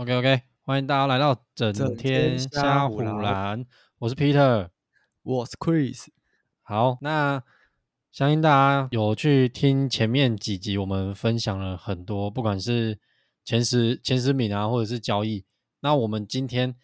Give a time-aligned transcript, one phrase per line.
[0.00, 3.66] OK OK，欢迎大家来到整天虾唬篮，
[3.98, 4.70] 我是 Peter，
[5.22, 6.06] 我是 Chris。
[6.62, 7.42] 好，那
[8.10, 12.98] 相信大家有去听前面几集，我们分享了很多，不管是
[13.44, 15.44] 前十前十名啊，或者是交易。
[15.80, 16.74] 那我们今天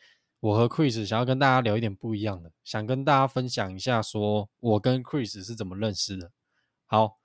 [0.41, 6.31] 我和 Chris 想要跟大家聊一点不一样的，想跟大家分享一下，说我跟 Chris 是怎么认识的。
[6.85, 7.17] 好，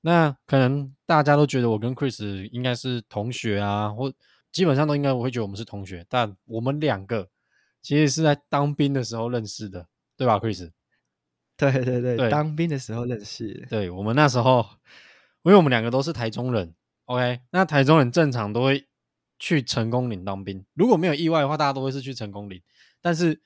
[0.00, 4.12] 那可能大家都觉得我跟 Chris 应该是同学啊，或
[4.50, 7.28] 基本上都应该我会觉得我们是同学，但我们两个
[7.82, 10.70] 其实是在当兵的时候认识的，对吧，Chris？
[11.56, 13.66] 对对对，对当兵的时候认识。
[13.68, 14.64] 对，我们那时候，
[15.42, 16.74] 因为我们两个都是台中人
[17.06, 17.40] ，OK？
[17.50, 18.86] 那台中人正常都会
[19.38, 22.62] 去成功岭当兵，如果没有意外的话，大家都会是去成功岭。
[23.00, 23.40] 但是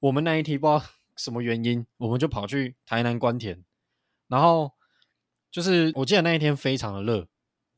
[0.00, 0.82] 我们那一梯不知道
[1.16, 3.62] 什么原因，我们就跑去台南关田，
[4.28, 4.72] 然后
[5.50, 7.28] 就是我记得那一天非常的热。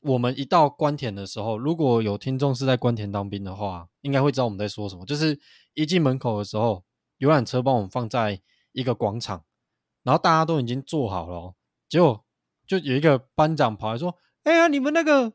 [0.01, 5.05] 我们一到关田的时候，如果有听众是在关田当兵的话，应该会知道我们在说什么。
[5.05, 5.39] 就是
[5.75, 6.83] 一进门口的时候，
[7.19, 9.43] 游览车帮我们放在一个广场，
[10.03, 11.53] 然后大家都已经坐好了，
[11.87, 12.25] 结果
[12.65, 15.33] 就有一个班长跑来说：“哎呀，你们那个，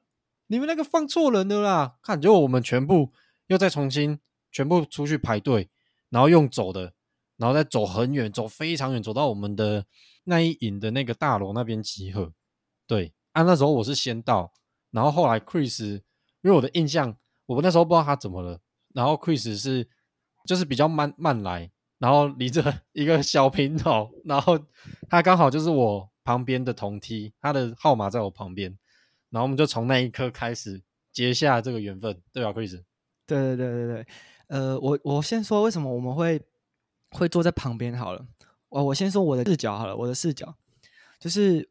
[0.49, 3.13] 你们那个放错人了啦！”看，结果我们全部
[3.47, 4.19] 又再重新
[4.51, 5.71] 全部出去排队，
[6.11, 6.93] 然后用走的，
[7.37, 9.87] 然后再走很远，走非常远，走到我们的
[10.25, 12.33] 那一营的那个大楼那边集合。
[12.87, 13.13] 对。
[13.37, 14.51] 啊，那时候我是先到，
[14.91, 15.97] 然后后来 Chris，
[16.41, 18.59] 因为我的印象，我那时候不知道他怎么了，
[18.95, 19.87] 然后 Chris 是
[20.47, 24.59] 就是比较慢慢来，然后离着一个小平头，然后
[25.11, 28.71] 他刚好就是我旁边的同梯，他的号码在我旁边，
[29.29, 32.83] 然后我们就从那一刻开始结下这个缘分，对吧，Chris？
[33.27, 34.07] 对对对对对，
[34.49, 36.41] 呃，我我先说为什么我们会
[37.11, 38.27] 会坐在旁边好了，
[38.71, 40.57] 我我先说我的视角好了，我的视角
[41.21, 41.69] 就是。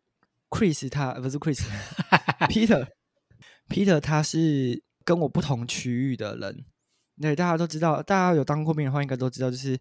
[0.55, 6.63] Chris 他不是 Chris，Peter，Peter 他是跟我不同区域的人。
[7.19, 9.77] 对，大家都知道，大家有当过兵的话，应该都知道，就是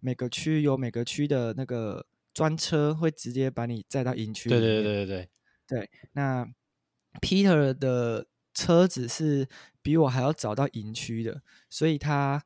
[0.00, 4.50] 每个区有每个区的那个专车会直接把你载到营区。
[4.50, 5.28] 对对对对对
[5.68, 5.90] 对。
[6.12, 6.46] 那
[7.22, 9.48] Peter 的车子是
[9.80, 11.40] 比我还要早到营区的，
[11.70, 12.44] 所以他。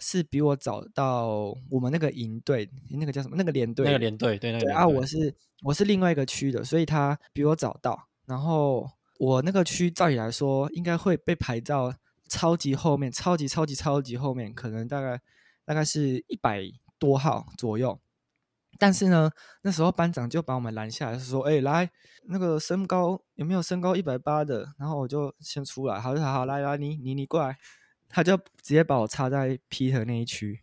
[0.00, 3.36] 是比我早到我们那个营队，那个叫什么？
[3.36, 4.74] 那个连队，那个连队，对，那个。
[4.74, 8.08] 啊，我是我是另外一个区的，所以他比我早到。
[8.26, 8.88] 然后
[9.18, 11.94] 我那个区照理来说应该会被排到
[12.28, 15.20] 超级后面，超级超级超级后面，可能大概
[15.64, 16.62] 大概是一百
[16.98, 17.98] 多号左右。
[18.78, 19.30] 但是呢，
[19.62, 21.90] 那时候班长就把我们拦下来，说：“哎、欸，来，
[22.28, 27.58] 那个身高有没有身高一百八的？”然后我就先出来，好，好，好，来来，你你你过来。
[28.08, 30.60] 他就直接把我插在 Peter 那一区，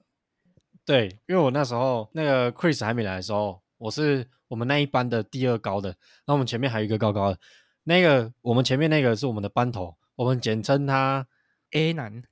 [0.83, 5.95] 对，因为我那时候那个 Chris 还没来的时候，我是我们那一班的第二高的，
[6.25, 7.39] 那我们前面还有一个高高的，
[7.83, 11.27] 那个我们前面那个是我们的班头，我们简称他
[11.71, 12.23] A 男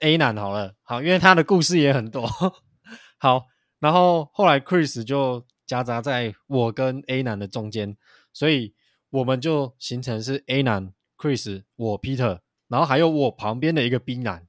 [0.00, 2.26] ，A 男好了，好，因为他的故事也很多，
[3.18, 3.46] 好，
[3.78, 7.96] 然后后来 Chris 就夹杂在我跟 A 男的中间，
[8.32, 8.74] 所以
[9.10, 14.46] 我们就形成是 A 男 Chris 我 Peter，然后还有我旁边的一个 B 男。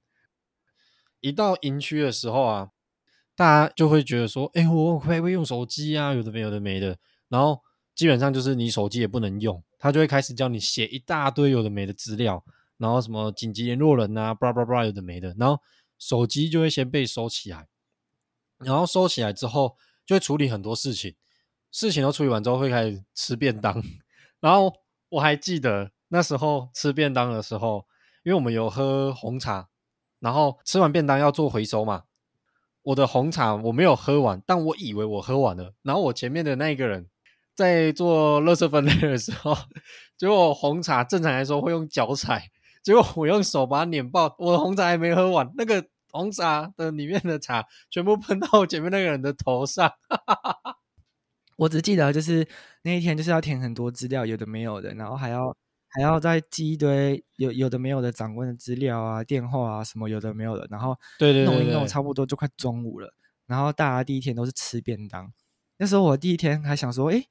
[1.26, 2.70] 一到营区的时候啊，
[3.36, 6.14] 大家就会觉得说：“哎，我会不会用手机啊？
[6.14, 7.00] 有的没有的没的。”
[7.30, 7.60] 然后
[7.96, 12.46] 基本上就是你手机也不能用，他就会开始叫你写一大堆有的没的资料，
[12.78, 15.36] 然后什么紧急联络人啊，巴拉巴拉有的没的。
[15.40, 15.60] 然后
[15.98, 17.68] 手机就会先被收起来，
[18.60, 19.76] 然后收起来之后
[20.06, 21.16] 就会处理很多事情，
[21.72, 23.84] 事情都处理完之后会开始吃便当。
[24.40, 24.72] 然后
[25.10, 27.88] 我还记得那时候吃便当的时候，
[28.24, 29.70] 因为我们有喝红茶。
[30.20, 32.04] 然后吃完便当要做回收嘛，
[32.82, 35.74] 我的红茶我没有喝完，但我以为我喝完了。
[35.84, 37.08] 然后我前面的那一个人
[37.54, 39.56] 在做垃圾分类的时候，
[40.18, 42.50] 结果红茶正常来说会用脚踩，
[42.84, 49.88] 结果我用手把它碾爆，我的红茶还没喝完，那个红茶的里面的茶全部喷到我前面那个人的头上。
[50.10, 50.78] 哈哈哈哈
[51.58, 52.48] 我只记得就是
[52.84, 55.56] 那一天就是要填很多资料，有的没有的，然后还要。
[55.96, 63.10] 还要再记一堆有有的没有的长官的资料啊、电话啊什么有的没有的，然后对对弄一弄，差不多就快中午了。
[63.48, 65.32] 然后大家第一天都是吃便当，
[65.78, 67.24] 那时候我第一天还想说，哎，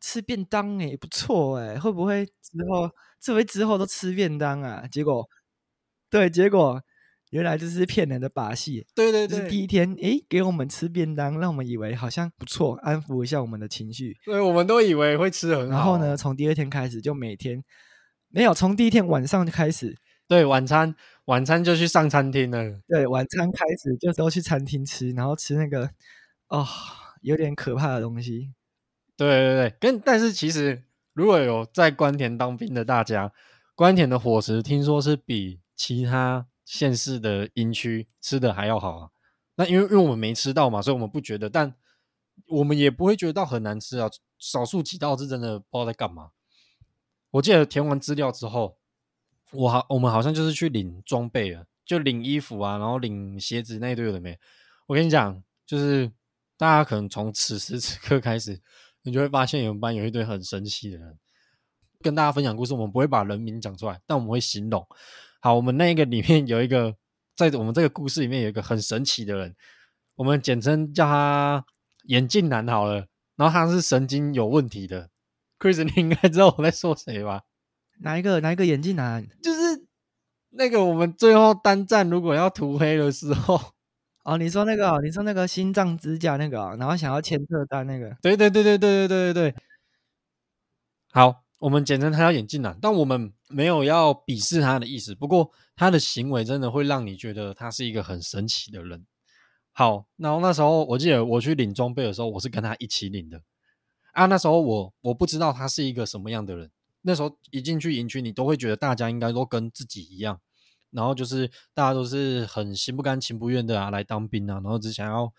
[0.00, 2.88] 吃便当哎不错哎，会不会之后
[3.20, 4.86] 这回之后都吃便当啊？
[4.90, 5.28] 结果
[6.08, 6.80] 对，结果
[7.30, 8.86] 原来这是骗人的把戏。
[8.94, 14.16] 对对对，就是第一天哎给我们吃便当，让我们以为好像不错，安抚一下我们的情绪。
[14.24, 15.76] 对，我们都以为会吃很好。
[15.76, 17.62] 然后呢，从第二天开始就每天。
[18.28, 19.96] 没有，从第一天晚上就开始，
[20.28, 20.94] 对，晚餐，
[21.26, 22.80] 晚餐就去上餐厅了。
[22.86, 25.90] 对，晚餐开始就都去餐厅吃，然后吃那个，
[26.48, 26.66] 哦，
[27.22, 28.52] 有点可怕的东西。
[29.16, 30.84] 对对对，跟但是其实
[31.14, 33.32] 如果有在关田当兵的大家，
[33.74, 39.10] 关田的伙食听说是比其他县市的营区吃的还要好啊。
[39.56, 41.74] 那因为因为我们没吃到嘛，所以我们不觉得，但
[42.48, 44.10] 我们也不会觉得到很难吃啊。
[44.38, 46.32] 少数几道是真的不知道在干嘛。
[47.36, 48.78] 我记得填完资料之后，
[49.52, 54.38] 我好我们好像就是去领装备了，就领衣服啊，然后领鞋子那一堆有的没。
[54.86, 56.10] 我跟你讲，就是
[56.56, 58.60] 大家可能从此时此刻开始，
[59.02, 61.18] 你就会发现我们班有一堆很神奇的人。
[62.00, 64.86] 跟大家分享故事，我们不会把人名讲出来，但我们会形容。
[65.40, 66.94] 好，我们那个里面有一个，
[67.34, 69.54] 在我们这个故事里面有一个很神奇的人，
[70.14, 71.66] 我们简称叫他
[72.04, 73.06] 眼镜男好了。
[73.36, 75.10] 然后他是神经有问题的
[75.58, 77.42] ，Chris，你应该知道我在说谁吧？
[78.00, 78.40] 哪一个？
[78.40, 79.26] 哪一个眼镜男？
[79.42, 79.86] 就是
[80.50, 83.60] 那个我们最后单战如果要涂黑的时候，
[84.24, 88.16] 哦，你说那个，你说那个心脏支架那个，然后想要签特单那个？
[88.22, 89.54] 对对对对对对对对对。
[91.10, 91.42] 好。
[91.58, 95.14] 我们简称他叫眼镜男，但我们没有要鄙视他的意思。
[95.14, 99.06] 不过他的行为真的会让你觉得他是一个很神奇的人。
[99.72, 103.40] 好，然后那时候我记得我去领装备的时候，我是跟他一起领的。
[104.16, 106.70] 啊，那时候我我不知道他是一个什么样的人。
[107.02, 110.40] 那时候一进去营区，你都会觉得大家应该都跟自己一样，
[110.90, 115.32] 然后就是大家都是很心不甘情不愿的啊来当兵啊，然后只想要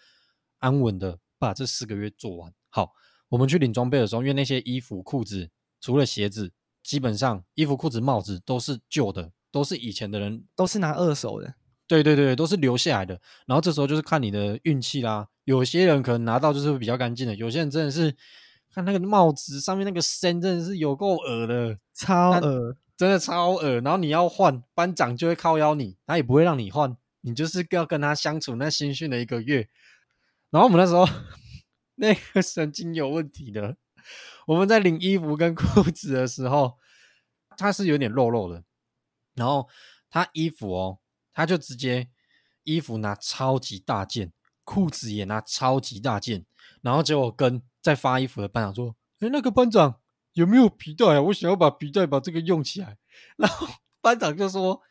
[0.60, 2.54] 安稳的把这四个月做完。
[2.70, 2.92] 好，
[3.30, 5.50] 我们去领装备的时候，因为那些衣服裤子。
[5.80, 6.52] 除了鞋子，
[6.82, 11.54] 基本上衣服、裤子、帽子都是旧的，都是以前的人，都是拿二手的。
[11.88, 13.22] 对对对，都是留下来的。
[13.46, 15.28] 然后这时候就是看你的运气啦。
[15.44, 18.16] 有些人可能拿到就是会比较干净的，有些人真的是
[18.78, 23.82] 看那个帽子上面那个深真的是有够恶的，超恶，真的超恶。
[23.82, 29.68] 然后你要换，班长就会靠邀你，他也不会让你换，你就是要跟他相处那新训的一个月。
[30.52, 31.08] 然后我们那时候
[31.96, 33.78] 那个神经有问题的。
[34.46, 36.78] 我们在领衣服跟裤子的时候，
[37.58, 38.64] 他是有点肉肉的，
[39.34, 39.68] 然后
[40.12, 41.00] 他衣服哦，
[41.34, 42.10] 他就直接
[42.62, 44.32] 衣服拿超级大件，
[44.64, 46.46] 裤子也拿超级大件，
[46.88, 50.00] 然后结果跟在发衣服的班长说：“哎，那个班长
[50.32, 51.22] 有没有皮带啊？
[51.22, 52.96] 我想要把皮带把这个用起来。”
[53.36, 53.68] 然后
[54.00, 54.82] 班长就说：“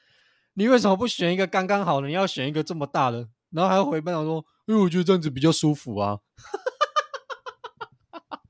[0.52, 2.08] 你为什么不选一个刚刚好的？
[2.08, 6.18] 你要选一个这么大的？”然后还回班长说：“因为我觉得这样子比较舒服啊。”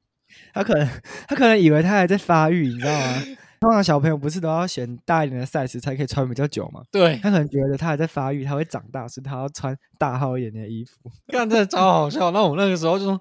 [0.52, 3.22] 他可能，他可能以为他还在发育，你知道吗？
[3.60, 6.82] 通常小朋友不是都要选大一点的 size 才可以穿比较久吗？
[6.90, 11.10] 对，他可能觉得他还在发育，他会长大，所以他要穿大号一点的衣服。
[11.28, 12.30] 看，真的超好笑。
[12.30, 13.20] 那我那个时候就说：“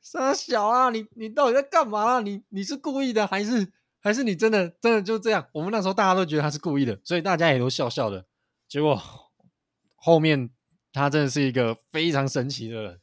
[0.00, 2.20] 三小啊，你你到底在干嘛啊？
[2.20, 8.24] 你你是故意的，还是还是你真的真的就这样？”我们那时候大家都觉得他是故意的，所以大家也都笑笑的。
[8.68, 9.00] 结果
[9.96, 10.50] 后面
[10.92, 13.00] 他真的是一个非常神奇的人。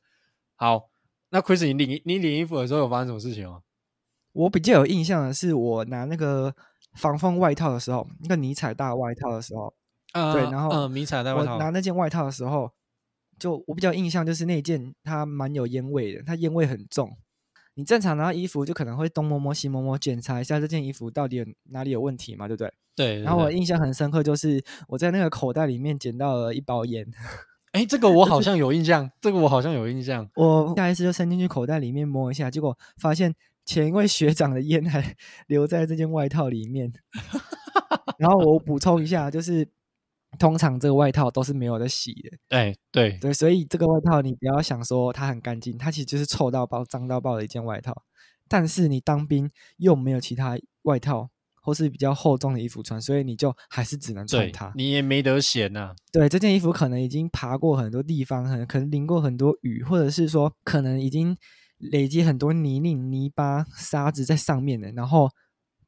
[0.55, 0.89] 好，
[1.29, 3.61] 那 Chris，你领你领衣服的时候有发生什么事情吗？
[4.33, 6.55] 我比较有印象的是，我拿那个
[6.93, 9.73] 防风外套的时候，那个迷彩大外套的时候，
[10.13, 12.71] 呃、对，然后呃，迷彩大外套，我拿那件外套的时候，
[13.39, 17.17] 就我比较印象就是那件它蛮有烟味的，它烟味很重。
[17.75, 22.67] 你正常拿衣服就可能会东摸摸西摸摸，检查一下这件衣服到底有哪里有问题嘛，对不对？
[22.97, 23.23] 对，对，对。
[23.23, 27.07] 然后我印象很深刻，就是我在那个口袋里面捡到了一包烟。
[27.71, 30.29] 哎，这个我好像有印象，这个我好像有印象。
[30.35, 33.33] 我下一次就伸进去口袋里面摸一下，结果发现。
[33.65, 35.15] 前一位学长的烟还
[35.47, 36.91] 留在这件外套里面，
[38.17, 39.67] 然后我补充一下，就是
[40.39, 42.37] 通常这个外套都是没有在洗的。
[42.49, 48.03] 哎，对对，所以这个外套你不要想说它很干净，它其实就是臭到爆、脏到爆的一件外套。
[48.47, 51.29] 但是你当兵又没有其他外套
[51.61, 54.73] 或是比较厚重的衣服穿，所以你就还是只能穿它。
[54.75, 55.95] 你也没得选呐、啊。
[56.11, 61.37] 对，这件衣服可能已经爬过很多地方，可能淋过很多雨，或者是说可能已经。
[61.81, 65.29] 累积很多泥泞、泥巴、沙子在上面的，然后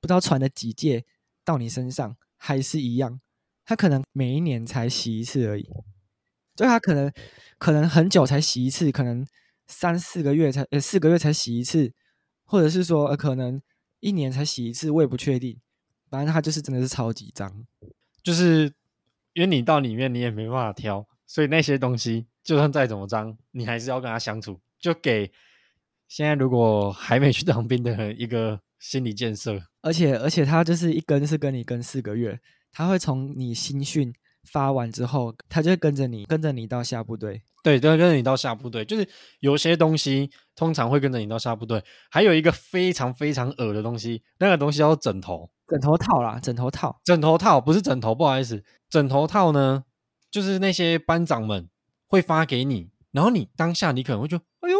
[0.01, 1.05] 不知道传了几届
[1.45, 3.21] 到你身上还是一样。
[3.65, 5.63] 他可能每一年才洗一次而已，
[6.55, 7.11] 所以他可能
[7.57, 9.25] 可能很久才洗一次，可能
[9.67, 11.93] 三四个月才呃四个月才洗一次，
[12.43, 13.61] 或者是说呃可能
[13.99, 15.57] 一年才洗一次，我也不确定。
[16.09, 17.65] 反正他就是真的是超级脏，
[18.21, 18.73] 就是
[19.33, 25.31] 因为你到里面你也没办法挑，所以那些东西就算再怎么脏，你还是要跟他相处，就给。
[26.07, 32.39] 现在如果还没去当兵的人，一个心理建设，而且而且他就是一跟是跟你跟四个月，
[32.71, 34.13] 他会从你新训
[34.51, 38.85] 发完之后，他就会跟着你跟着你到下部队，对，都会跟着你到下部队。
[38.85, 39.07] 就是
[39.39, 49.85] 有些东西通常会跟着你到下部队，还有一个非常非常恶的东西，那个东西叫做枕头，枕头套啦，枕头套，枕头套不是枕头，不好意思，枕头套呢，
[50.29, 51.69] 就是那些班长们
[52.07, 54.77] 会发给你，然后你当下你可能会觉得，哎呦，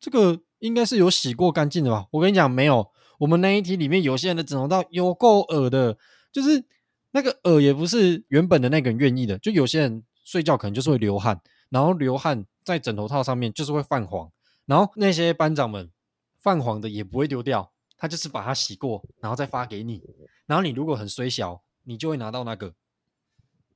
[0.00, 0.42] 这个。
[0.58, 2.06] 应该是有洗过干净的吧？
[2.10, 2.90] 我跟你讲，没有。
[3.18, 5.96] 我们那一题里面有些人的枕头套有够恶的，
[6.30, 6.64] 就是
[7.12, 14.30] 那个耳也不是原本的那个人愿意的，就有些人睡觉可能就是会流汗，然后流汗在枕头套上面就是会泛黄，
[14.66, 15.90] 然后那些班长们
[16.38, 20.02] 泛黄的也不会丢掉，他就是把它洗过，然后再发给你，
[20.44, 22.74] 然后你如果很衰小，你就会拿到那个，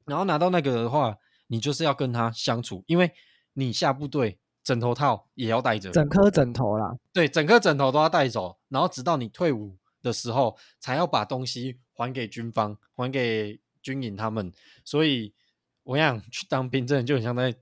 [0.05, 3.11] 然后拿到那个的话，你就是要跟他相处，因为
[3.55, 14.53] 你下部队枕头套也要带着，整颗枕头啦，对，整颗枕头都要带走，然后直到你退伍的时候才要把东西还给军方，还给军营他们。
[14.85, 15.35] 所以
[15.83, 17.55] 我想去当兵，真的就很像在，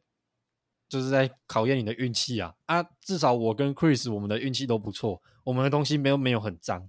[0.89, 2.83] 就是在考验你的运气啊啊！
[3.01, 6.89] 至少我跟 Chris 我们的运气都不错，我们的东西没有没有很脏，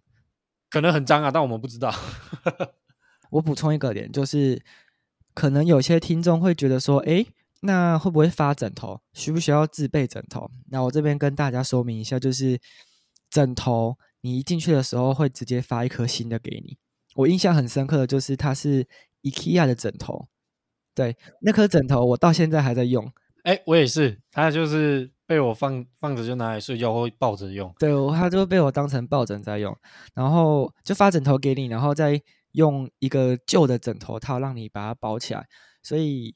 [0.69, 1.93] 可能很脏啊，但我们不知道。
[3.31, 4.63] 我补充一个点，就是
[5.33, 7.27] 可能有些听众会觉得说，诶，
[7.61, 9.01] 那会不会发枕头？
[9.13, 10.49] 需不需要自备枕头？
[10.69, 12.59] 那我这边跟大家说明一下，就是
[13.29, 13.97] 枕头。
[14.21, 16.77] 你一进去的时候会直接发一颗新的给你。
[17.15, 18.85] 我印象很深刻的就是它是
[19.23, 20.27] IKEA 的枕头，
[20.93, 23.05] 对，那颗枕头我到现在还在用。
[23.43, 27.73] 哎、欸，我也是，它就是被我放放着就拿来睡觉或抱着用。
[27.79, 29.73] 对，它就被我当成抱枕在用，
[30.13, 35.47] 然后就发枕头给你，然后再用一个旧的枕头套让你把它包起来。
[35.81, 36.35] 所以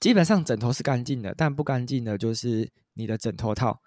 [0.00, 3.80] 基本上枕头是干净的，但不干净的就是你的枕头套。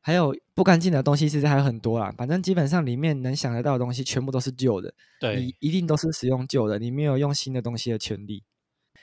[0.00, 2.10] 还有不干净的东西，其实还有很多啦。
[2.16, 4.94] 反正基本上里面能想得到的东西，全部都是旧的。
[5.20, 8.42] 对，你一定都是使用旧的，你没有用新的东西的权利。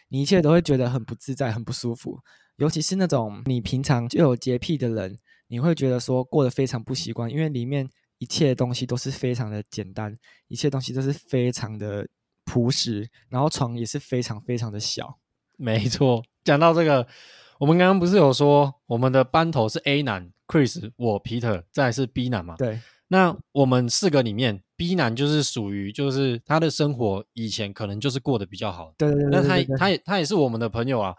[0.07, 2.19] 你一切都会觉得很不自在、很不舒服。
[2.55, 5.17] 尤其是那种你平常就有洁癖的人，
[5.48, 10.17] 你会觉得说过得非常不习惯，因为里面一切东西都是非常的简单，
[10.48, 12.07] 一切东西都是非常的
[12.45, 15.19] 朴实，然后床也是非常非常的小。
[15.57, 17.06] 没错，讲到这个，
[17.60, 20.32] 我们刚刚不是有说我们的班头是 A 男。
[20.48, 22.56] Chris，我 Peter，再来是 B 男嘛？
[22.56, 22.80] 对。
[23.08, 28.94] 那我们四个里面，B 男就是属于，就是他的生活以前可能就是过得比较好。
[28.96, 29.42] 对对对，对。
[29.42, 31.16] 那他他也他也是我们的朋友啊。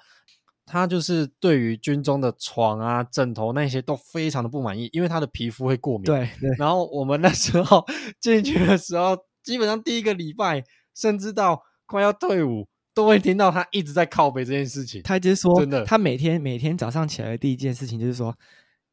[0.65, 6.05] 他就是对于军中的床啊、枕头那些都非常的不满意，因为他的皮肤会过敏。
[6.05, 6.51] 对对。
[6.59, 7.85] 然后我们那时候
[8.21, 10.63] 进去的时候，基本上第一个礼拜，
[10.95, 15.01] 甚至到快要退伍，都会听到他一直在靠北这件事情。
[15.05, 18.37] 他就是说，真的，他每天每天早上起来的第一件事情就是说。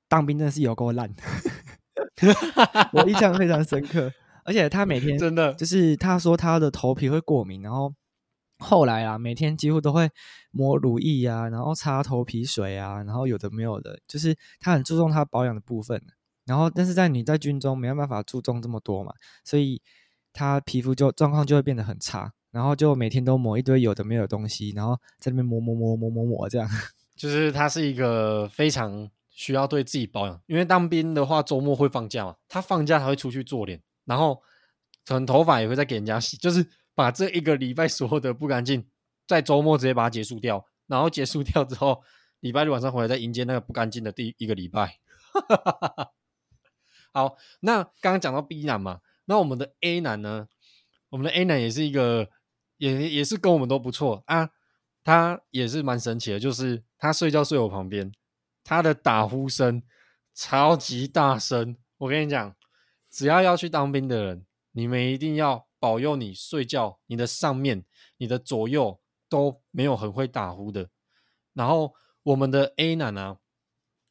[0.09, 1.09] 当兵真的是有够烂，
[2.93, 4.13] 我印象非常深刻。
[4.43, 7.91] 而且他每天真的就是他说他的头皮会过敏，然后
[8.59, 10.07] 后来啊，每天几乎都会
[10.51, 15.99] 抹乳液啊，然后擦头皮水啊，然后有的没有的，就是他很注重他保养的部分。
[16.45, 19.81] 然后但是在你在军中没有办法注重这么多嘛，所以
[20.31, 26.69] 他皮肤就状况就会变得很差，然后就每天都抹一堆有的没有的东西，然后在那边抹抹抹抹抹抹这样。
[27.17, 29.11] 就是他是一个非常。
[29.35, 32.35] 需要对自己保养，因为当兵的话，周末会放假嘛。
[32.47, 34.39] 他放假他会出去做脸，然后
[35.07, 38.85] 可能头发也会再给人家洗，就是把这一个礼拜所有的不干净，
[39.25, 40.63] 在周末直接把它结束掉。
[40.85, 42.03] 然后结束掉之后，
[42.41, 44.99] 礼拜六晚上回来再迎接那个不干净的第一个礼拜。
[47.11, 50.47] 好，那刚刚讲到 B 男嘛，那我们的 A 男呢？
[51.09, 52.29] 我们的 A 男也是一个，
[52.91, 54.49] 也也是跟我们都不错啊。
[55.03, 58.11] 他也是蛮神奇的，就是他睡觉睡我旁边。
[58.63, 59.83] 他的打呼声
[60.33, 62.55] 超级大声，我跟你讲，
[63.09, 67.83] 只要要去当兵的人，你们一定要保佑你睡觉，你的上面、
[68.17, 70.89] 你的左右都没有很会打呼的。
[71.53, 73.39] 然后我们的 A 男啊，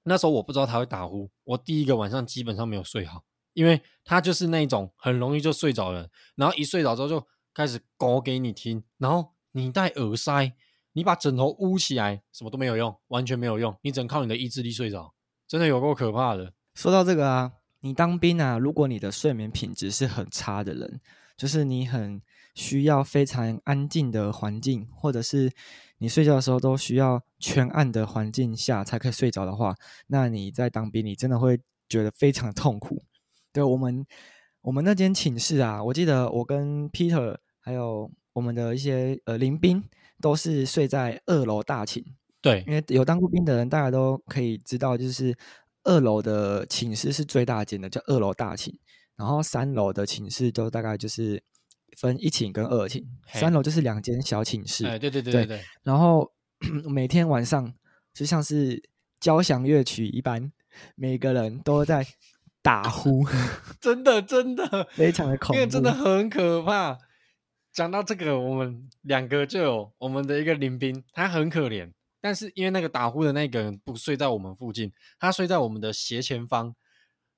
[0.03, 3.25] 那时候我不知道他会打呼，我第一个晚上基本上没有睡好，
[3.55, 10.53] 因为他就是那种很容易就睡着了，然后一睡着之后就开始搞给你听，然后你戴耳塞。
[10.95, 13.75] 你把枕头捂起来，什么都没有用，完全没有用。
[13.81, 15.15] 你只能靠你的意志力睡着，
[15.49, 16.53] 真的有够可怕的。
[16.75, 21.01] 说到这个啊，你当兵啊，如果你的睡眠品质是很差的人，
[21.35, 22.21] 就是你很
[22.55, 25.51] 需要非常安静的环境，或者是
[25.97, 29.75] 你睡觉的时候都需要全暗的环境下才可以睡着的话，
[30.09, 33.03] 那你在当兵，你真的会觉得非常痛苦。
[33.51, 34.05] 对，我们，
[34.63, 39.83] 我们那间寝室啊，我记得我跟 Peter 还有我们的一些呃林兵。
[40.21, 42.01] 都是睡在二楼大寝，
[42.41, 45.37] 对，因为有当过兵的人，大家都可以知道，就是
[45.83, 48.73] 二楼的寝室是最大间的，叫二楼大寝。
[49.17, 51.43] 然后三楼的寝室就大概就是
[51.97, 54.87] 分一寝跟二寝，三楼就是两间小寝室。
[54.87, 55.61] 哎，对对对对对。
[55.83, 56.31] 然后
[56.89, 57.75] 每天晚上
[58.15, 58.81] 就像是
[59.19, 60.53] 交响乐曲一般，
[60.95, 62.07] 每个人都在
[62.63, 63.27] 打呼，
[63.81, 64.89] 真的真的。
[64.93, 66.99] 非常的恐怖，因为真的很可怕。
[67.73, 71.91] 讲到这个，我们两个就有我们的一个林兵，他很可怜，
[72.21, 76.75] 但是因为那个打呼的那个人不睡在我们附近，他睡在我们的斜前方，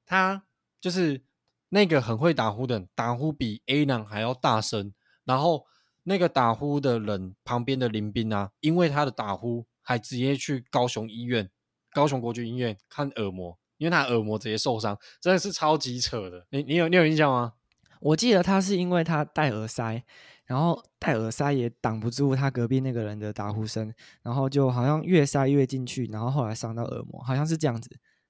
[0.05, 0.45] 他
[0.81, 1.23] 就是
[1.69, 4.93] 那个很会打呼的人，打呼比 A 男还要大声，
[5.25, 5.67] 然后
[6.03, 11.49] 那个打呼的人旁边的林兵啊，因为他的打呼，还直接去高雄医院、
[11.93, 16.47] 高雄国军医院看耳膜，因为他耳膜直接受伤，真的是超级扯的。
[16.51, 17.55] 你你有你有印象吗？
[18.01, 20.03] 我记得他是因为他戴耳塞，
[20.45, 27.89] 然后戴耳塞也挡不住他隔壁那个人的打呼声，然后就好像越塞越进去，然后后来伤到耳膜，好像是这样子，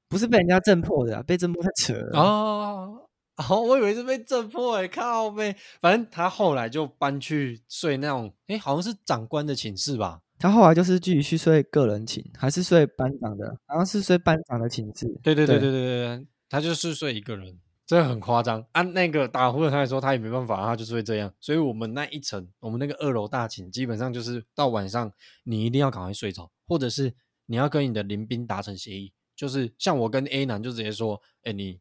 [0.08, 3.00] 不是被人家震破的，啊，被震破太扯了哦。
[3.50, 10.20] 哦，我以为是被震破诶，靠呗，反正他后来就搬去睡那种，诶，好像是长官的寝室吧。
[10.38, 13.56] 他后来就是继续去睡个人寝，还是睡班长的？
[13.66, 15.06] 好像是睡班长的寝室。
[15.22, 15.80] 对对对对对
[16.18, 17.58] 对，他就是睡一个人。
[17.86, 21.30] 真的很夸张，按、啊、那个打呼的他来说，他也没办法，他就是会这样。
[21.38, 25.12] 所以我们那一层，我们那个二楼大寝，基本上就是到晚上
[25.42, 27.12] 你一定要赶快睡着，或者是
[27.44, 31.78] 你要跟你的邻兵达成协议，就是像我跟 A 男就直接说，哎、欸，你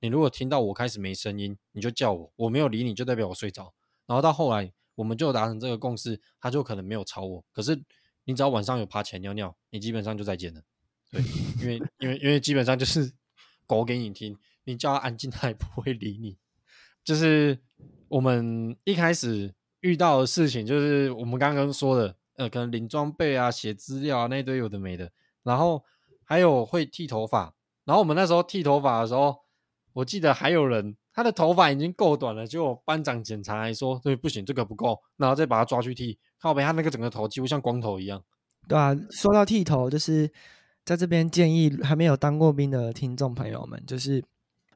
[0.00, 3.72] 你如果听到我开始没声音，你就叫我，我没有理你就代表我睡着。
[4.06, 7.44] 然后到后来，我们就达成这个共识，他就可能没有吵我。
[7.52, 7.80] 可是
[8.24, 10.62] 你只要晚上有爬起来尿尿，你基本上就再见了。
[11.10, 11.22] 对，
[11.60, 13.12] 因为因为因为基本上就是
[13.66, 14.36] 狗给你听。
[14.64, 16.36] 你叫它安静，它也不会理你。
[17.02, 17.58] 就是
[18.08, 25.10] 我们一开始遇到的事情，就是我们刚刚说的，呃，可能领装备啊、写资料啊那堆有的没的，
[25.42, 25.82] 然后
[26.22, 27.54] 还有会剃头发。
[27.84, 29.40] 然后我们那时候剃头发的时候，
[29.94, 36.18] 我记得还有人他的头发已经够短了，结果班长检查来说，对，不行，这个不够，然后再把他抓去剃。
[36.40, 38.22] 靠北，他那个整个头几乎像光头一样。
[38.66, 40.30] 对啊，说到剃头，就是
[40.84, 44.24] 在这边建议还没有当过兵的听众朋友们，就是。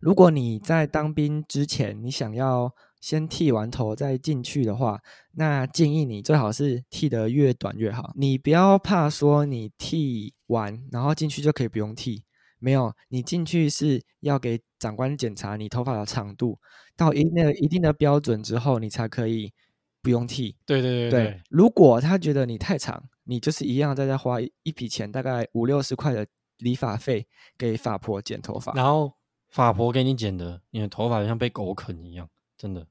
[0.00, 2.70] 如果你在当兵之前，你想要
[3.00, 5.00] 先剃完头再进去的话，
[5.32, 8.12] 那建议你最好是剃得越短越好。
[8.14, 12.22] 你不要怕说你剃完然后进去就可以不用剃，
[12.64, 16.58] 没有，你进去是要给长官检查你头发的长度，
[16.96, 19.52] 到一定的一定的标准之后，你才可以
[20.00, 20.56] 不用剃。
[20.64, 21.42] 对对对对，对。
[21.50, 26.26] 如果他觉得你太长，你就是一样在这花一笔钱，大概五六十块的
[26.58, 27.26] 理发费
[27.58, 29.12] 给发婆剪头发，然后。
[29.50, 32.84] 发婆给你剪的，你的头发像被狗啃一样，真的。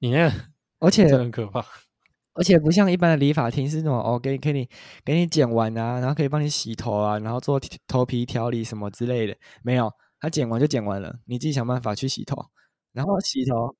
[0.00, 0.34] 你那个，
[0.80, 1.64] 而 且很可怕，
[2.36, 4.68] 而且不像一般的理发厅是那种哦，给你给你
[5.04, 12.36] 给你剪完啊，然后可以帮你洗头啊，然后做头皮调理什么之类的，没有，他剪完就剪完了，你自己想办法去洗头。
[12.92, 13.74] 然后洗头，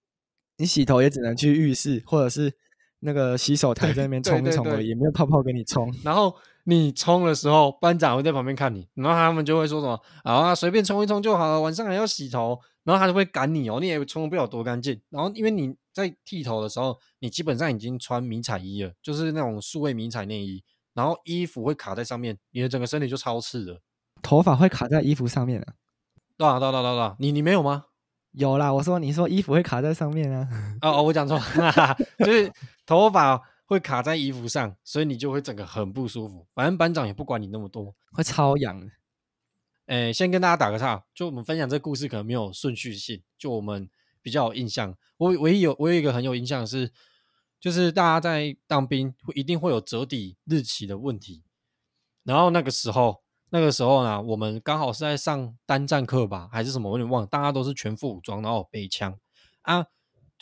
[0.57, 2.53] 你洗头也只能去浴室或者是
[3.01, 5.93] 那个洗手台在那边冲一冲而已，也没有泡泡给你冲。
[6.03, 6.35] 然后。
[6.69, 15.01] 你冲的时候，班长会在旁边看你，然后他们就会说什么啊，随便冲一冲就好了，晚上还要洗头，然后他就会赶你哦，你也冲不了多干净。
[15.09, 23.81] 然后因为你在剃头的时候，你基本上已经穿迷彩衣了，就是那种数位迷彩内衣，然后衣服会卡在上面，你的整个身体就超刺的，
[24.21, 25.75] 头发会卡在衣服上面啊？
[26.37, 27.85] 对啊，对啊，对啊，对啊，你你没有吗？
[28.33, 30.49] 有啦，我说你说衣服会卡在上面啊？
[30.83, 31.41] 哦哦，我讲错，
[32.19, 32.53] 就是
[32.85, 33.41] 头发。
[33.67, 36.47] 会卡在衣服上，所以你就会整个很不舒服。
[36.55, 38.87] 反正班长也不管你那么多，会超痒的。
[39.87, 43.91] 诶，先跟大家打个岔，就我们分享这个故事可能没有顺序性，就我们
[44.23, 44.97] 比较有印象。
[45.17, 46.93] 我唯一有我有一个很有印象的是，
[47.61, 51.43] 就是大家在当兵会一定会有折抵日期的问题。
[52.23, 56.91] 然后那个时候，那个时候呢，我们刚好是在上单战课吧，还是什么？
[56.91, 57.27] 我有点忘了。
[57.27, 59.19] 大家都是全副武装，然后背枪
[59.63, 59.87] 啊，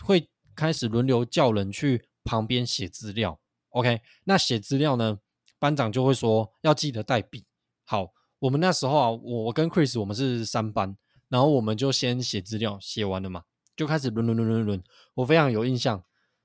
[0.02, 2.06] 会开始轮流叫人去。
[2.24, 3.38] 旁边写资料
[3.70, 5.20] ，OK，那写资料呢？
[5.58, 7.44] 班长就会说要记得带笔。
[7.84, 10.96] 好，我们那时候啊，我跟 Chris 我们是三班，
[11.28, 13.44] 然后我们就先写资料，写完了嘛，
[13.76, 14.84] 就开始轮轮轮轮轮。
[15.14, 16.02] 我非常有印象，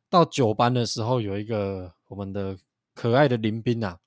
[0.10, 2.58] 到九班的时候，有一个我们的
[2.94, 4.00] 可爱的林斌啊，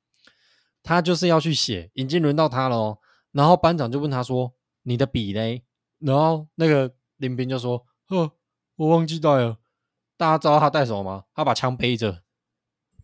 [0.82, 2.98] 他就是要去写，已经轮到他了哦。
[3.32, 4.54] 然后班长就问他说
[4.85, 5.64] ：“你的笔嘞？”
[6.00, 8.32] 然后那个林斌就说：“呵，
[8.76, 9.58] 我忘记带了。”
[10.22, 11.24] 大家知道他带什么吗？
[11.35, 12.22] 他把枪背着，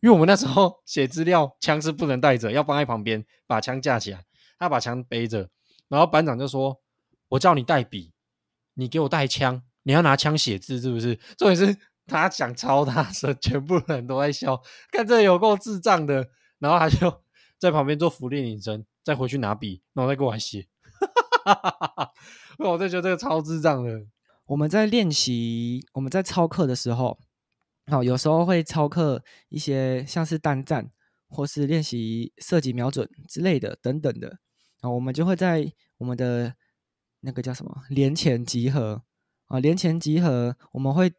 [0.00, 4.24] 因为我们那时候写资料，枪是不能带着，要放在旁边，把枪架起来。
[4.56, 5.50] 他把枪背着，
[5.88, 6.80] 然后班长就说
[7.30, 8.12] ：“我叫你带笔，
[8.74, 11.76] 你给我带枪，你要拿枪写字，是不是？”重点是
[12.06, 16.28] 他讲超大声，全部人都在笑，看这有够智障的。
[16.60, 17.22] 然后他就
[17.58, 20.68] 在旁边做伏地挺身，再回去拿笔，然后再过来写。
[22.58, 24.06] 我就觉得这个超智障的。
[24.48, 27.18] 我们在练习，我们在操课的时候，
[27.86, 30.90] 好，有时候会操课一些像是单战，
[31.28, 34.38] 或是练习射击瞄准之类的等等的，
[34.80, 36.54] 啊，我们就会在我们的
[37.20, 39.02] 那个叫什么连前集合。
[39.48, 41.10] 啊，连前集合，我们会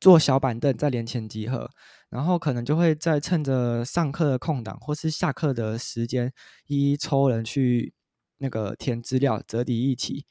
[0.00, 1.70] 坐小板凳在连前集合，
[2.08, 6.32] 然后可能就会在趁着上课的空档或是下课的时间，
[6.66, 7.92] 一一抽人去
[8.38, 10.26] 那个填资料，折抵一起，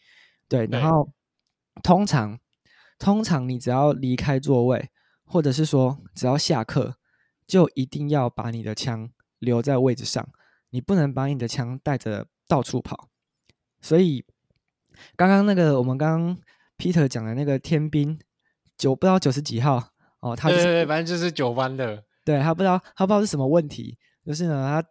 [0.48, 1.12] 对，然后。
[1.84, 2.40] 通常，
[3.00, 4.90] 通常你只要离开座位，
[5.26, 6.96] 或者是说只要下课，
[7.48, 10.28] 就一定要把你的枪留在位置上，
[10.70, 13.10] 你不能把你的枪带着到处跑。
[13.82, 14.26] 所以
[15.16, 16.38] 刚刚那个我们刚刚
[16.78, 18.20] Peter 讲的那个天兵
[18.78, 24.88] 九不知道九十几号哦，他、就是、对对对，反正就是九班的，对他不知道他不知道是什么问题，就是呢他。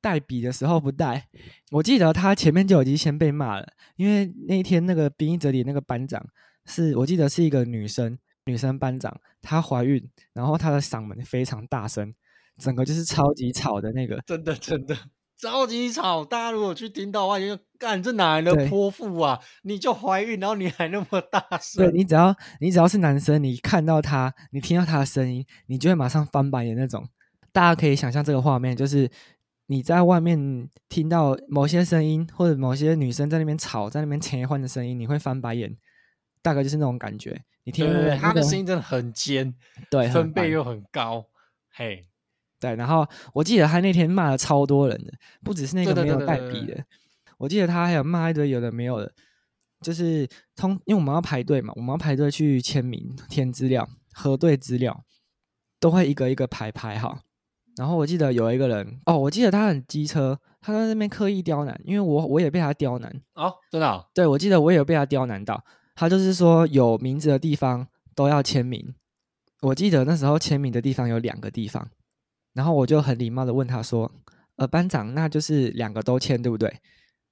[0.00, 1.28] 带笔的时候不带，
[1.70, 6.24] 我记得他前面就已经先被骂了，因为那一天那个兵役哲里那个班长
[6.66, 10.02] 是我记得是一个女生，女生班长，她怀孕，
[10.32, 12.14] 然后她的嗓门非常大声，
[12.58, 14.96] 整个就是超级吵的那个， 真的真的
[15.36, 16.24] 超级吵。
[16.24, 19.40] 大家如果去听到的话，就干这哪来的泼妇啊？
[19.62, 21.84] 你就怀孕，然后你还那么大声？
[21.84, 27.08] 对，你只要你只要是男生，你看到他，你听到他的声音，你就会马上翻白眼那种。
[27.52, 29.10] 大家可以想象这个画面，就是。
[29.66, 35.74] 你在外面听到某些声音，或者某些女生在那边吵，在那边切换的声音，你会翻白眼，
[36.42, 37.42] 大概就是那种感觉。
[37.64, 39.54] 你听到他的声音真的很尖，
[39.90, 41.24] 对， 分贝又很高，
[41.72, 42.06] 嘿，
[42.60, 42.76] 对。
[42.76, 46.84] 然后我记得他那天骂了超多人的，不只是那个没有带笔的，
[47.38, 49.10] 我记得他还有骂一堆有的没有的，
[49.80, 55.02] 就是通，因为我们要排队嘛，我们要排队去签名、填资料、核对资料，
[55.80, 57.20] 都会一个一个排排好。
[57.76, 65.62] 然后我记得有一个人哦，我记得他很机车，他在那边刻意刁难，因为我我也被他刁难哦，真的、哦，对，我记得我也有被他刁难到，
[65.94, 68.94] 他就是说有名字的地方都要签名，
[69.62, 71.88] 我记得那时候签名的地方有两个地方，
[72.52, 74.10] 然后我就很礼貌的问他说，
[74.56, 76.72] 呃，班长，那就是两个都签对不对？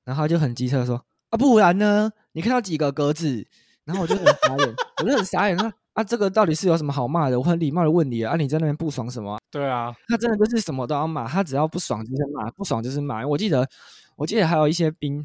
[0.05, 0.97] 然后他就很机车说，
[1.31, 2.11] 啊，不然呢？
[2.33, 3.47] 你看到几个格子？
[3.85, 5.73] 然后我就很傻眼， 我就很傻眼，他。
[5.95, 7.39] 啊，这个到底是有什么好骂的？
[7.39, 9.39] 我很礼貌的问你啊，你在那边不爽什么？
[9.53, 13.25] 对啊，他真的就是什么都要骂，他只要不爽就是骂，不爽就是骂。
[13.27, 13.69] 我记得，
[14.17, 15.25] 我记得还有一些兵，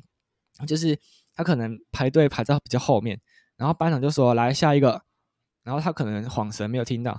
[0.68, 1.00] 就是
[1.34, 3.18] 他可能排队排在比较后面，
[3.56, 5.02] 然后班长就说来下一个，
[5.64, 7.18] 然后他可能恍神没有听到，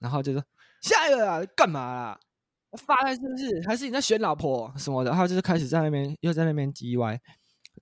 [0.00, 0.42] 然后就说
[0.82, 2.20] 下一个啊，干嘛啦？
[2.86, 3.64] 发呆是不是？
[3.66, 5.10] 还是你在选老婆什么的？
[5.10, 7.18] 然后就是开始在那边又在那边叽歪，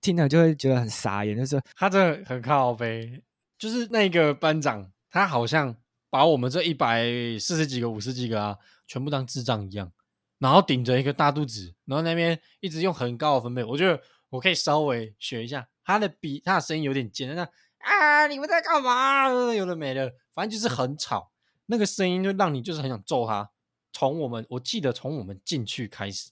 [0.03, 3.23] 听了就会觉得很傻眼，就是他真的很靠背，
[3.59, 4.93] 就是那个班长。
[5.11, 5.75] 他好像
[6.17, 7.05] 把我们这一百
[7.39, 9.93] 四十几个、五十几个啊，全部当智障一样，
[10.39, 13.63] 然后顶着一个大肚子，然后那边一直用很高的分贝。
[13.63, 14.01] 我觉得
[14.31, 17.47] 我可以稍微学一下他的笔，他的声音有点尖，那
[17.81, 19.29] 啊，你们在干嘛？
[19.53, 21.31] 有的没的，反正就是很吵，
[21.67, 23.51] 那个声音就让你就是很想揍他。
[23.93, 26.31] 从我们我记得从我们进去开始，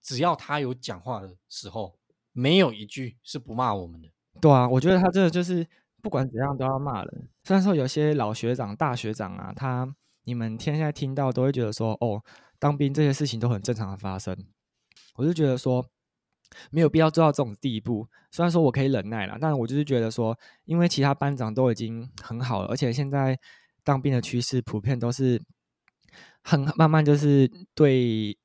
[0.00, 1.98] 只要他有讲话的时候，
[2.30, 4.08] 没有一句是不骂我们的。
[4.40, 5.66] 对啊，我觉得他这个就是。
[6.04, 7.28] 不管怎样都要骂人。
[7.44, 9.90] 虽然说有些老学长、大学长啊，他
[10.24, 12.22] 你们现在听到都会觉得说，哦，
[12.58, 14.36] 当兵这些事情都很正常的发生。
[15.14, 15.82] 我就觉得说，
[16.70, 18.06] 没有必要做到这种地步。
[18.30, 23.38] 虽然说我可以忍耐了，但我就是觉得说，因为其他班长都已经很好了，而且现在
[23.82, 25.42] 当兵的趋势普遍都是
[26.42, 28.36] 很慢慢就是对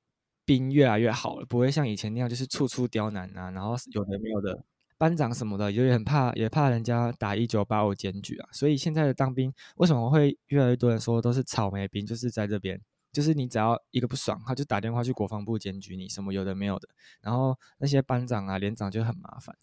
[0.46, 4.64] 兵越来越好了，不会像以前那样就是处处刁难啊，然后有的没有的。
[5.00, 8.50] 班长什么的，也很怕，也怕人家打一九八五检举啊。
[8.52, 12.06] 所以现在的当兵，为什么会越来越多人说都是草莓兵？
[12.06, 12.80] 就是在这边，
[13.14, 16.90] 就是你只要一个不爽，他就打电话去国防部检举你，什么有的没有的。
[17.22, 19.56] 然后那些班长啊、连长就很麻烦，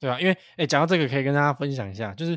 [0.00, 2.32] 对啊，因为哎，讲到这个，可以跟大家分享一下，就是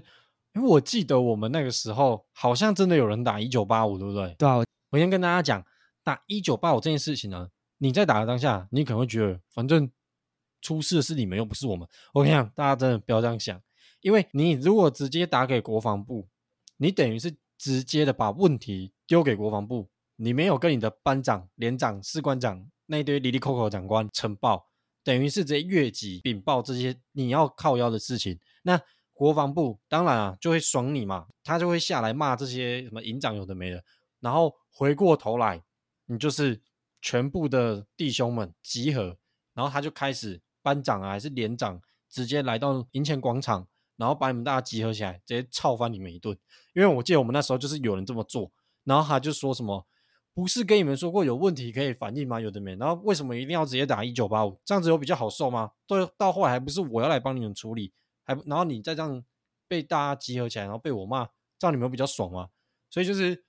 [0.53, 4.35] 因为我记得我们那个时候好像真的有人打一九八五，对不对？
[4.37, 4.57] 对啊，
[4.89, 5.65] 我先跟大家讲，
[6.03, 9.89] 打一九八五这件事情呢，你在打的当下，你可能会觉得，反正。
[10.63, 11.85] 出事的是你们，又不是我们。
[12.13, 13.61] 我跟你讲，大家真的不要这样想，
[13.99, 16.27] 因为你如果直接打给国防部，
[16.77, 24.69] 你等于是直接的把问题丢给国防部，你没有跟你的班长、连长、士官长那一堆哩哩抠抠长官呈报，
[25.03, 28.39] 等于是直接越级禀报这些你要靠腰的事情。
[28.63, 33.83] 那国防部当然啊就会爽你嘛，他就会下来骂这些什么营长有的没的，
[34.21, 35.61] 然后回过头来，
[36.05, 36.61] 你就是
[37.01, 39.17] 全部的弟兄们集合，
[39.53, 40.41] 然后他就开始。
[40.63, 46.35] 班长啊，还是连长，直接来到营前广场，然后把你们大家集合起来，直接操翻你们一顿。
[46.73, 48.51] 因为我记得我们那时候就是有人这么做，
[48.85, 49.85] 然后他就说什么，
[50.33, 52.39] 不是跟你们说过有问题可以反映吗？
[52.39, 54.59] 有的没，然后为什么一定要直接打一九八五？
[54.65, 55.71] 这样子有比较好受吗？
[55.85, 59.23] 到到后来还不是我要来帮你们处理，还然后你再这样
[59.67, 61.27] 被大家集合起来，然后被我骂，
[61.59, 62.49] 这样你们比较爽吗？
[62.89, 63.43] 所以就是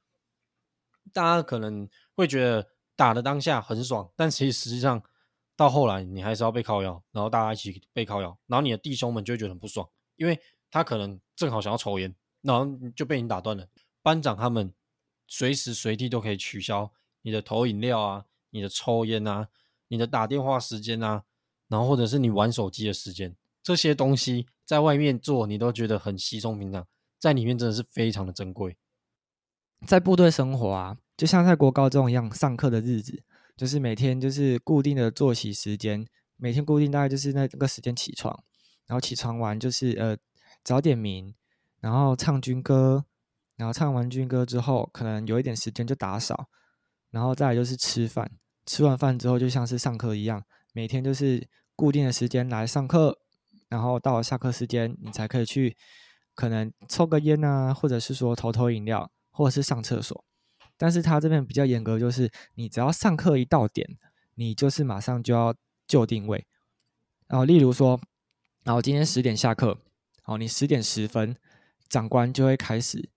[1.13, 5.03] 大家可能会觉得打的当下很爽，但其实实际上。
[5.57, 10.41] 到后来，你还是要被靠腰，然后大家一起被靠腰，然后你的弟兄们就会觉得很不爽，因为
[10.71, 13.67] 他可能正好想要抽烟，然后就被你打断了。
[14.03, 14.73] 班长他们
[15.27, 16.91] 随时随地都可以取消
[17.23, 19.49] 你的投饮料啊，你的抽烟啊，
[19.89, 21.25] 你的打电话时间啊，
[21.69, 26.87] 然后或者是你玩手机的时间，这些东西在外面做你都觉得很稀松平常，
[27.19, 28.77] 在里面真的是非常的珍贵。
[29.87, 33.23] 在部队生活啊，就像在国高中一样，上课的日子
[33.57, 38.43] 就是每天就是固定的作息时间，每天固定大概就是那个时间起床，
[38.87, 40.17] 然后起床完就是呃
[40.63, 41.35] 早点名，
[41.81, 43.05] 然后唱军歌，
[43.57, 46.49] 然后唱完军歌之后，可能有一点时间就打扫，
[47.11, 48.31] 然后再来就是吃饭，
[48.67, 53.19] 吃完饭之后就像是上课一样，每天就是固定的时间来上课，
[53.69, 55.77] 然后到了下课时间，你才可以去
[56.35, 59.11] 可能抽个烟啊，或者是说偷偷饮料。
[59.37, 60.25] 或者是上厕所，
[60.77, 63.89] 但是他这边比较严格，就是你只要上课一到点，
[64.35, 65.55] 你就是马上就要
[65.87, 66.47] 就定位。
[67.29, 68.01] 然后，例如说，
[68.65, 69.79] 然后今天十点下课，
[70.23, 71.37] 好，你十点十分，
[71.89, 73.09] 长官就会开始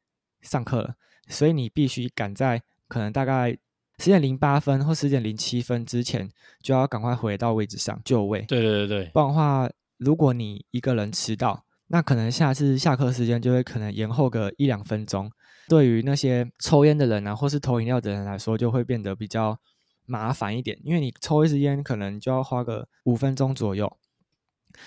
[0.41, 0.95] 上课了，
[1.27, 3.57] 所以你必须赶在可能大概
[3.99, 6.29] 十点零八分或十点零七分之前，
[6.61, 8.41] 就要赶快回到位置上就位。
[8.43, 15.31] 对对对对，不然的话，如果你一个人迟到，那可能下次下课时间就会可能延后个一两分钟。
[15.67, 19.59] 对于那些抽烟的人啊，或是投饮料的人来说，就会变得比较
[20.05, 23.97] 麻烦一点，因为你抽一支烟可能就要花个五分钟左右。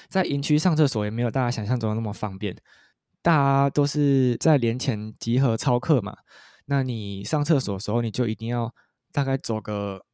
[0.08, 2.56] 在营区上厕所也没有大家想象中的那么方便，
[3.20, 6.16] 大家都是在连前集合操课嘛。
[6.66, 8.72] 那你上厕所的时候，你就一定要
[9.12, 10.04] 大概走个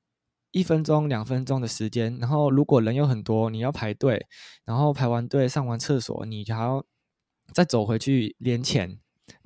[0.50, 2.18] 一分钟、两分钟的时间。
[2.18, 4.26] 然后如果人有很多，你要排队，
[4.64, 6.84] 然后排完队上完厕所，你还要
[7.52, 8.98] 再走回去连前。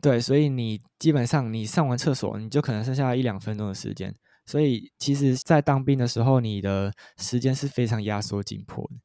[0.03, 4.15] 对，所以你基本上你上完厕所，你就可能剩下一两分钟的时间。
[4.47, 8.97] 所以其实，在当兵的时候，你的时间是非常压缩紧迫的。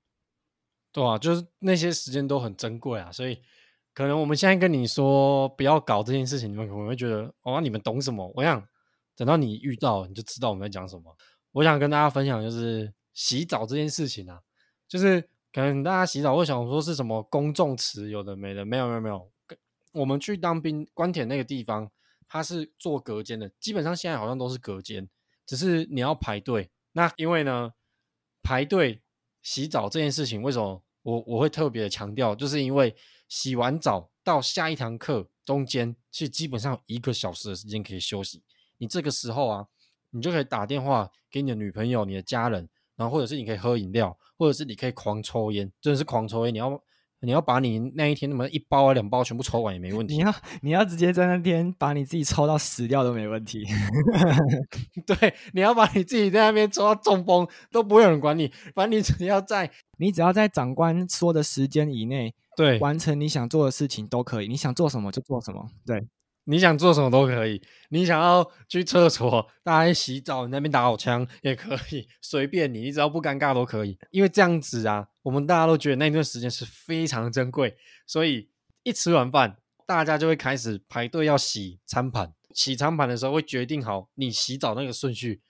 [0.92, 3.12] 对啊，就是那些时间都很珍贵啊。
[3.12, 3.38] 所以，
[3.94, 8.32] 可能我们现在跟你说不要搞这件事情，你们可能会觉得哦，你们懂什么？
[8.36, 8.66] 我想
[9.16, 11.16] 等到你遇到，你就知道我们在讲什么。
[11.52, 14.40] 我想跟大家分享，就是洗澡这件事情啊，
[14.88, 15.22] 就是
[15.54, 19.32] 可能大家洗澡会想说是什么公众词，有的没的，没有没有没有。
[19.95, 21.89] 我们去当兵，关田那个地方，
[22.27, 25.10] 它是做隔间的，基本上现在好像都是隔间，
[25.45, 26.69] 只是你要排队。
[26.91, 27.71] 那因为呢，
[28.43, 29.01] 排队
[29.41, 32.36] 洗澡这件事情，为什么我我会特别的强调？
[32.36, 32.95] 就是因为
[33.29, 38.43] 洗完澡到下一堂课中间，是基本上一个小时的时间可以休息。
[38.77, 39.67] 你这个时候啊，
[40.10, 46.84] 你就可以打电话给你的女朋友、你的家人，然后或者是你可以喝饮料，或者是你可以狂抽烟，真的是狂抽烟，你要。
[47.21, 50.15] 你要把你那一天那么一包啊两包全部抽完也没问题。
[50.15, 53.65] 你要 你要直接在那边把你自己抽到死掉都没问题。
[55.08, 58.51] 对，你要把你自己在那边抽到中风都不会有人管你。
[58.73, 64.47] 反正你只要在你只要在长官说的时间以内，对，完成你想做的事情都可以。
[64.47, 66.06] 你想做什么就做什么，对。
[66.47, 73.97] 你想做什么都可以，你想要去厕所，大家洗澡，你那边打好枪也可以，随便你，你只要不尴尬都可以。
[74.12, 78.49] 因为这样子啊，我们大家都觉得那一段时间是非常珍贵，所以
[78.84, 82.34] 一吃完饭，大家就会开始排队要洗餐盘。
[82.53, 85.41] 洗餐盘的时候会决定好你洗澡那个顺序。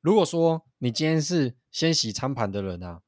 [0.00, 3.00] 如果说你今天是先洗餐盘的人啊，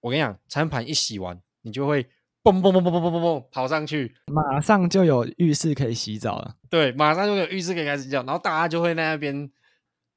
[0.00, 2.08] 我跟你讲，餐盘一洗完，你就会。
[2.46, 6.54] 蹦蹦蹦蹦蹦蹦蹦蹦，跑上去，马上就有浴室可以洗澡了。
[6.70, 9.50] 对，马上就有浴室可以开始洗澡，然后大家就会在那边。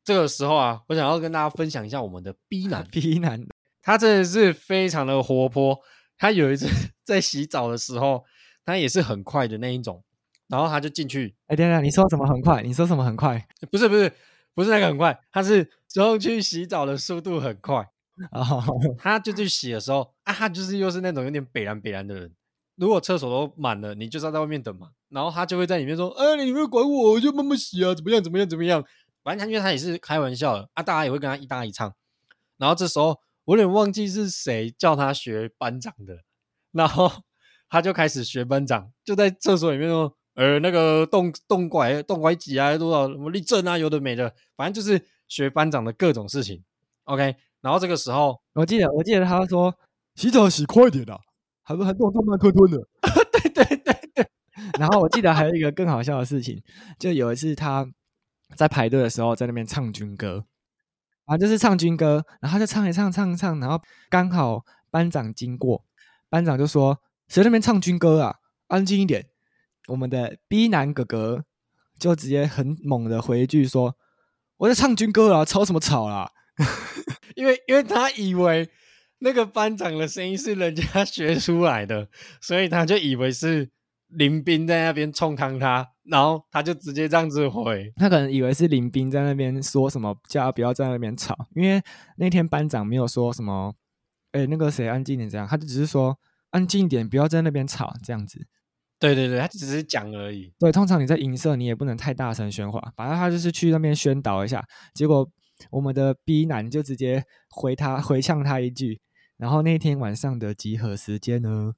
[0.02, 3.46] 这个时候啊，我想要跟大家分享一下我们的 B 男， B 男，
[3.82, 5.78] 他真的是非常的活泼。
[6.18, 6.68] 他有一次
[7.04, 8.24] 在洗澡的时候，
[8.64, 10.04] 他也是很快的那一种，
[10.48, 11.36] 然后他就进去。
[11.48, 12.64] 哎，等等，你说什么很快？
[12.64, 13.46] 你说什么很快？
[13.72, 14.12] 不是不是
[14.56, 17.88] 不是那个很快，他是之后去洗澡的速度很快。
[18.32, 22.34] 然 后他就去洗的时候啊，他就是又是那种有点北蓝北蓝的人。
[22.76, 24.90] 如果厕所都满了，你就是要在外面等嘛。
[25.10, 28.24] 然后他就会在里面说：“哎，你不要管我，我就慢慢洗啊，怎么样？
[28.24, 28.48] 怎么样？
[28.48, 28.84] 怎么样？”
[29.22, 31.94] 反正他因为他也是开玩笑的啊，大家也会跟他一搭一唱。
[32.58, 36.24] 然后这时候我有点忘记是谁叫他学班长的，
[36.72, 37.12] 然后
[37.70, 46.64] 他就开始学班长，就在厕所里面说：“呃，那个动动拐动拐几啊，多少什么立正啊，有的没的，反正就是学班长的各种事情。”
[47.04, 47.36] OK。
[47.62, 49.74] 然后这个时候，我记得，我记得他说
[50.16, 51.18] ：“洗澡洗快点啊，
[51.64, 52.78] 还不还动作慢吞吞的。
[53.32, 54.30] ”对对对对。
[54.80, 56.62] 然后我记得还有一个更好笑的事情，
[56.98, 57.86] 就有一次他
[58.56, 60.46] 在排队的时候在那边唱军歌，
[61.26, 65.84] 啊，就是唱军歌，然后就唱一唱唱一唱，然后刚好班长经过，
[66.30, 68.36] 班长就说：“谁在那边唱军歌啊？
[68.68, 69.26] 安静一点。”
[69.88, 71.44] 我们的 B 男哥哥
[71.98, 73.96] 就直接很猛的回一句说
[74.58, 76.32] ：“我在唱军歌啊，吵什么吵啦？”
[77.40, 78.70] 因为因为他以为
[79.20, 82.10] 那个班长的声音是人家学出来的，
[82.42, 83.70] 所以他就以为是
[84.10, 87.94] 林斌在那边冲康他，然后他就直接这样子回。
[87.96, 91.34] 他可能以为是林斌在那边说什么，叫他不要在那边吵。
[91.56, 91.82] 因为
[92.18, 93.74] 那天班长没有说什么，
[94.34, 96.18] 哎，那个谁安静点这样，他就只是说
[96.50, 98.46] 安静点，不要在那边吵这样子。
[99.00, 100.54] 对对对，他只是讲而已。
[100.60, 102.92] 对，通常你在营社，你也不能太大声喧哗。
[102.98, 104.62] 反正他就是去那边宣导一下，
[104.94, 105.26] 结果
[105.72, 109.02] 我们的 B 男就直接回他回呛他一句。
[109.38, 111.74] 然后那天晚上的集合时间呢，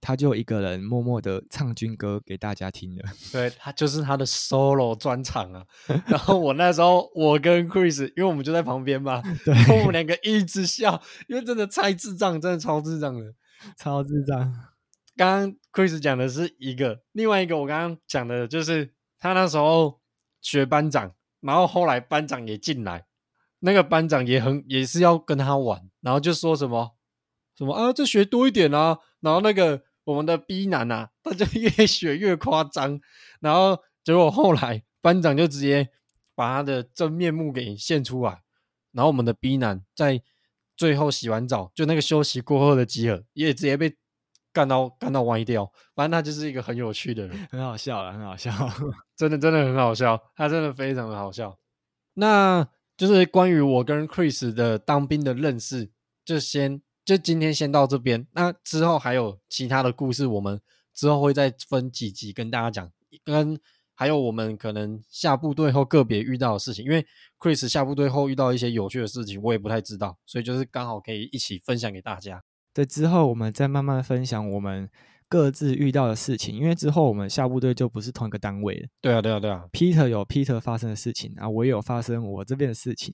[0.00, 3.02] 他就一个人默默的唱军歌给大家听了。
[3.32, 5.64] 对，他就是他的 solo 专场啊。
[6.06, 13.34] 然后我那时候我跟 Chris，因为我们就在旁边嘛，对，然后我们两个一直笑，因为真的太智障，真的超智障的，
[13.78, 14.52] 超智障。
[15.16, 20.00] 刚刚 Chris 讲的是一个，另外一个我刚刚讲的就是他那时候
[20.40, 23.06] 学班长，然后后来班长也进来，
[23.64, 26.94] 那个班长也很也是要跟他玩，然后就说什么
[27.56, 33.00] 什么啊，这学多一点啊，然后那个我们的 B 男啊，他就 越学越夸张，
[33.40, 35.88] 然后结果后来班长就直接
[36.34, 38.42] 把他的真面目给现出来，
[38.92, 40.22] 然后我们的 B 男在
[40.76, 43.96] 最后洗完澡，就那个休息过后的集合，也直接被。
[44.54, 48.52] 干到干到歪掉，反正他就是一个很有趣的人， 很好笑了，很好笑，
[49.16, 51.58] 真的真的很好笑，他真的非常的好笑。
[52.12, 52.64] 那
[52.96, 55.90] 就是关于我跟 Chris 的当兵的认识，
[56.24, 58.26] 就先就今天先到这边。
[58.32, 60.60] 那之后还有其他的故事，我们
[60.94, 62.92] 之后会再分几集跟大家讲，
[63.24, 63.58] 跟
[63.94, 67.06] 还有我们可能下部队后个别遇到的事情，因为
[67.38, 72.42] Chris 下部队后遇到一些有趣的事情，我也不太知道，所以就是刚好可以一起分享给大家。
[72.72, 74.90] 对，之后我们再慢慢分享我们
[75.34, 78.88] 各自遇到的事情，因为之后我们下部队就不是同一个单位了。
[79.00, 79.64] 对啊，对啊，对啊。
[79.72, 83.12] Peter 有 Peter 发生的事情啊，我也有发生我这边的事情。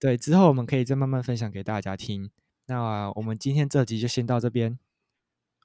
[0.00, 2.28] 对，之后我们可以再慢慢分享给大家听。
[2.66, 4.76] 那我们今天这集就先到这边。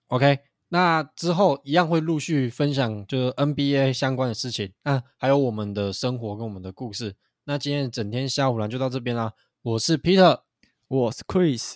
[0.09, 7.15] OK，那之后一样会陆续分享就是 NBA 相关的事情啊，还有我们的生活跟我们的故事。
[7.45, 9.33] 那今天整天下午呢就到这边啦。
[9.63, 10.41] 我是 Peter，
[10.87, 11.73] 我是 Chris。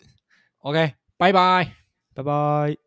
[0.60, 0.94] OK。
[1.18, 1.74] 拜拜，
[2.14, 2.78] 拜拜。